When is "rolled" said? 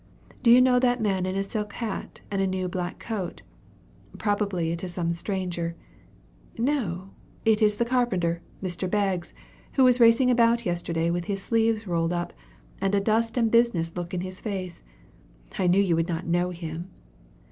11.85-12.13